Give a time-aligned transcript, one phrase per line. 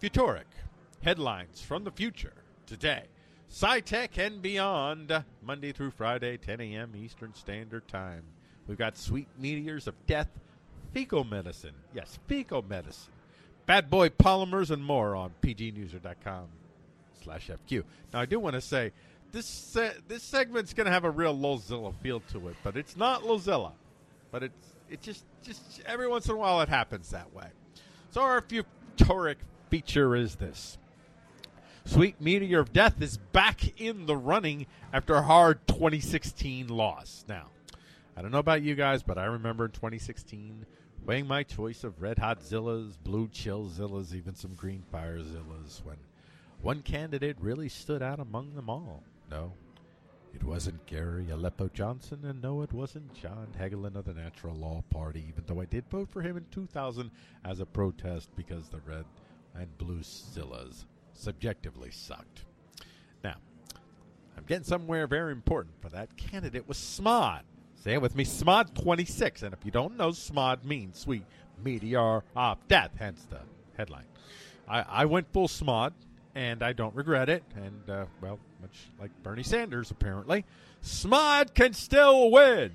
[0.00, 0.44] Futureq.
[1.02, 2.32] Headlines from the future
[2.66, 3.04] today.
[3.50, 6.92] SciTech and beyond, Monday through Friday, 10 a.m.
[6.96, 8.24] Eastern Standard Time.
[8.66, 10.28] We've got sweet meteors of death,
[10.92, 11.74] fecal medicine.
[11.94, 13.12] Yes, fecal medicine.
[13.66, 16.46] Bad boy polymers and more on pgnewser.com
[17.22, 17.84] slash FQ.
[18.12, 18.92] Now, I do want to say
[19.32, 19.76] this
[20.08, 23.72] this segment's going to have a real Lozilla feel to it, but it's not Lozilla.
[24.30, 27.46] But it's it just just every once in a while it happens that way.
[28.10, 29.36] So our Futureq
[29.70, 30.78] feature is this.
[31.84, 37.24] Sweet Meteor of Death is back in the running after a hard 2016 loss.
[37.28, 37.48] Now,
[38.16, 40.64] I don't know about you guys, but I remember in 2016
[41.04, 45.84] weighing my choice of Red Hot Zillas, Blue Chill Zillas, even some Green Fire Zillas
[45.84, 45.96] when
[46.62, 49.02] one candidate really stood out among them all.
[49.30, 49.52] No,
[50.34, 54.82] it wasn't Gary Aleppo Johnson, and no, it wasn't John Hagelin of the Natural Law
[54.90, 57.10] Party, even though I did vote for him in 2000
[57.44, 59.04] as a protest because the red
[59.58, 62.44] and blue Zillas subjectively sucked.
[63.22, 63.36] Now,
[64.36, 67.42] I'm getting somewhere very important for that candidate was SMOD.
[67.82, 69.42] Say it with me, SMOD 26.
[69.42, 71.24] And if you don't know, SMOD means sweet
[71.62, 73.40] meteor of death, hence the
[73.76, 74.04] headline.
[74.66, 75.92] I, I went full SMOD,
[76.34, 77.44] and I don't regret it.
[77.54, 80.44] And, uh, well, much like Bernie Sanders, apparently,
[80.82, 82.74] SMOD can still win.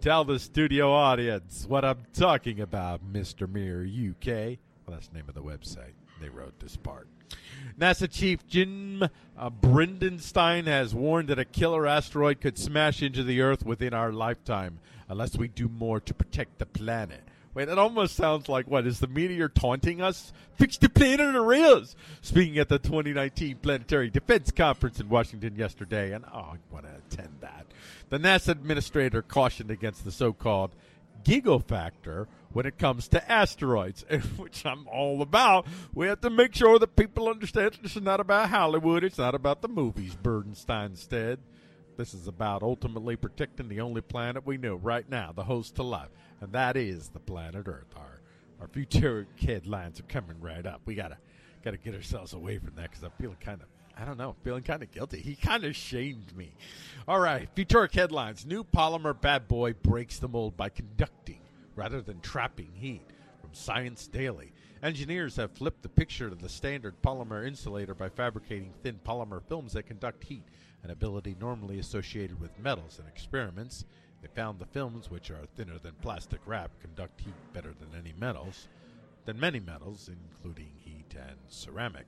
[0.00, 3.50] Tell the studio audience what I'm talking about, Mr.
[3.50, 4.58] Mirror UK.
[4.86, 5.94] Well, that's the name of the website.
[6.20, 7.08] They wrote this part.
[7.78, 13.40] NASA Chief Jim uh, Bridenstine has warned that a killer asteroid could smash into the
[13.40, 14.78] Earth within our lifetime
[15.08, 17.22] unless we do more to protect the planet.
[17.56, 18.86] Wait, that almost sounds like what?
[18.86, 20.30] Is the meteor taunting us?
[20.56, 21.96] Fix the planet or else!
[22.20, 26.92] Speaking at the 2019 Planetary Defense Conference in Washington yesterday, and oh, I want to
[27.08, 27.66] attend that.
[28.10, 30.72] The NASA administrator cautioned against the so called
[31.24, 34.02] giggle factor when it comes to asteroids,
[34.38, 35.66] which I'm all about.
[35.92, 39.34] We have to make sure that people understand this is not about Hollywood, it's not
[39.34, 41.38] about the movies, Bridenstine said.
[41.98, 45.82] This is about ultimately protecting the only planet we know right now, the host to
[45.82, 46.08] life,
[46.40, 47.94] and that is the planet Earth.
[47.94, 48.22] Our
[48.62, 50.80] our future headlines are coming right up.
[50.86, 51.18] We gotta
[51.62, 53.68] gotta get ourselves away from that because I'm feeling kind of
[53.98, 55.20] I don't know, feeling kind of guilty.
[55.20, 56.54] He kind of shamed me.
[57.08, 61.25] All right, Futureq headlines: New polymer bad boy breaks the mold by conducting
[61.76, 63.02] rather than trapping heat.
[63.40, 68.72] From Science Daily, engineers have flipped the picture of the standard polymer insulator by fabricating
[68.82, 70.42] thin polymer films that conduct heat,
[70.82, 72.98] an ability normally associated with metals.
[72.98, 73.84] In experiments,
[74.22, 78.14] they found the films, which are thinner than plastic wrap, conduct heat better than any
[78.18, 78.66] metals,
[79.26, 82.06] than many metals, including heat and ceramic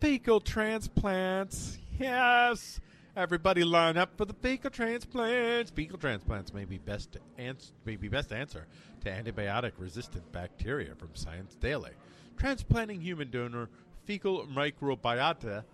[0.00, 1.78] fecal transplants.
[1.98, 2.80] Yes.
[3.20, 5.70] Everybody line up for the fecal transplants.
[5.70, 7.18] Fecal transplants may be best
[7.84, 8.66] may be best answer
[9.04, 11.90] to antibiotic resistant bacteria from Science Daily.
[12.38, 13.68] Transplanting human donor
[14.06, 15.64] fecal microbiota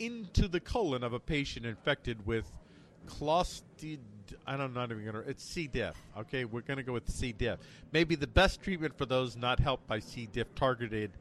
[0.00, 2.50] into the colon of a patient infected with
[3.06, 4.00] clostrid
[4.44, 5.20] I don't know, not even gonna.
[5.20, 5.68] It's C.
[5.68, 5.94] diff.
[6.18, 7.30] Okay, we're gonna go with C.
[7.30, 7.60] diff.
[7.92, 10.28] Maybe the best treatment for those not helped by C.
[10.32, 11.12] diff targeted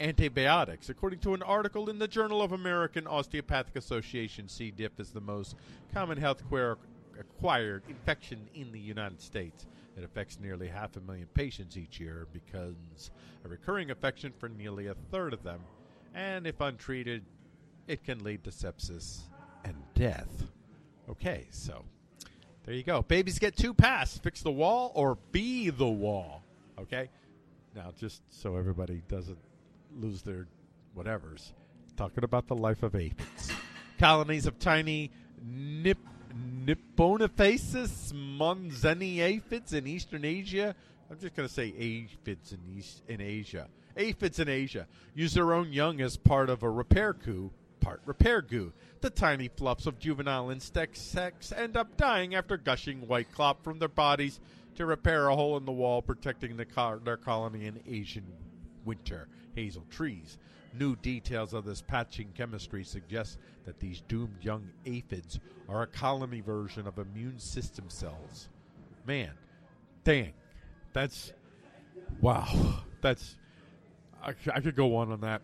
[0.00, 0.88] antibiotics.
[0.88, 4.70] According to an article in the Journal of American Osteopathic Association, C.
[4.70, 5.56] diff is the most
[5.92, 6.76] common healthcare
[7.18, 9.66] acquired infection in the United States.
[9.96, 13.10] It affects nearly half a million patients each year, becomes
[13.44, 15.60] a recurring infection for nearly a third of them,
[16.14, 17.24] and if untreated,
[17.86, 19.20] it can lead to sepsis
[19.64, 20.44] and death.
[21.08, 21.84] Okay, so
[22.64, 23.02] there you go.
[23.02, 24.18] Babies get two pass.
[24.18, 26.42] Fix the wall or be the wall.
[26.78, 27.08] Okay?
[27.74, 29.38] Now, just so everybody doesn't
[30.00, 30.46] lose their
[30.96, 31.52] whatevers,
[31.96, 33.52] talking about the life of aphids.
[33.98, 35.10] Colonies of tiny
[35.42, 35.98] nip,
[36.64, 40.74] Nipponaphis monzeni aphids in eastern Asia.
[41.10, 43.68] I'm just going to say aphids in, East, in Asia.
[43.96, 47.50] Aphids in Asia use their own young as part of a repair coup
[47.86, 48.72] part repair goo.
[49.00, 53.88] The tiny fluffs of juvenile insects end up dying after gushing white clot from their
[53.88, 54.40] bodies
[54.74, 58.26] to repair a hole in the wall protecting the co- their colony in Asian
[58.84, 60.38] winter hazel trees.
[60.78, 66.40] New details of this patching chemistry suggest that these doomed young aphids are a colony
[66.40, 68.48] version of immune system cells.
[69.06, 69.32] Man,
[70.04, 70.34] dang,
[70.92, 71.32] that's
[72.20, 72.82] wow.
[73.00, 73.36] That's
[74.22, 75.42] I, I could go on on that.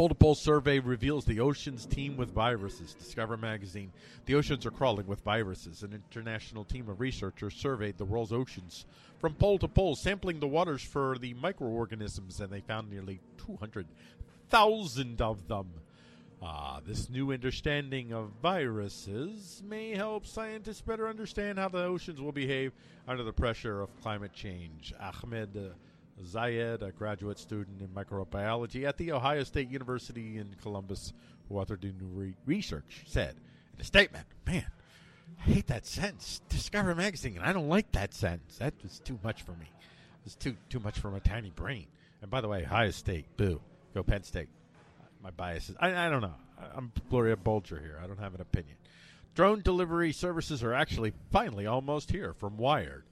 [0.00, 2.94] Pole to Pole survey reveals the oceans teem with viruses.
[2.94, 3.92] Discover magazine.
[4.24, 5.82] The oceans are crawling with viruses.
[5.82, 8.86] An international team of researchers surveyed the world's oceans
[9.18, 15.20] from pole to pole, sampling the waters for the microorganisms, and they found nearly 200,000
[15.20, 15.68] of them.
[16.40, 22.32] Ah, this new understanding of viruses may help scientists better understand how the oceans will
[22.32, 22.72] behave
[23.06, 24.94] under the pressure of climate change.
[24.98, 25.74] Ahmed uh,
[26.24, 31.12] Zayed, a graduate student in microbiology at The Ohio State University in Columbus,
[31.48, 33.36] who authored new re- research, said
[33.74, 34.66] in a statement, Man,
[35.38, 36.40] I hate that sentence.
[36.48, 38.58] Discover Magazine, and I don't like that sentence.
[38.58, 39.66] That was too much for me.
[39.66, 41.86] It was too, too much for my tiny brain.
[42.22, 43.60] And by the way, Ohio State, boo.
[43.94, 44.48] Go Penn State.
[45.22, 45.76] My biases.
[45.80, 46.34] I, I don't know.
[46.74, 47.98] I'm Gloria Borger here.
[48.02, 48.76] I don't have an opinion.
[49.34, 53.04] Drone delivery services are actually finally almost here from Wired.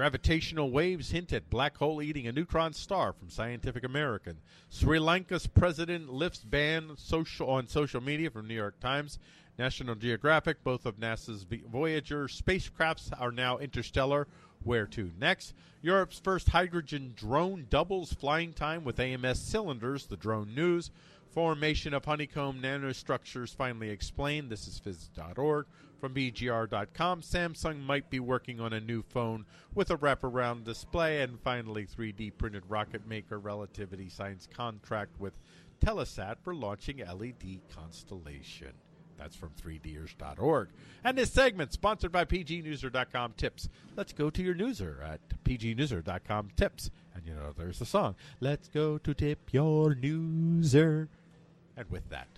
[0.00, 4.38] Gravitational waves hint at black hole eating a neutron star from Scientific American.
[4.70, 9.18] Sri Lanka's president lifts ban social on social media from New York Times.
[9.58, 14.26] National Geographic, both of NASA's Voyager spacecrafts are now interstellar.
[14.62, 15.54] Where to next?
[15.82, 20.06] Europe's first hydrogen drone doubles flying time with AMS cylinders.
[20.06, 20.90] The drone news.
[21.32, 24.50] Formation of honeycomb nanostructures finally explained.
[24.50, 25.66] This is phys.org.
[26.00, 31.20] From BGR.com, Samsung might be working on a new phone with a wraparound display.
[31.22, 35.34] And finally, 3D printed rocket maker Relativity signs contract with
[35.84, 38.72] Telesat for launching LEO constellation.
[39.20, 40.68] That's from 3ders.org.
[41.04, 43.68] And this segment sponsored by pgnewser.com tips.
[43.94, 46.90] Let's go to your newser at pgnewser.com tips.
[47.14, 48.14] And you know, there's the song.
[48.40, 51.08] Let's go to tip your newser.
[51.76, 52.28] And with that,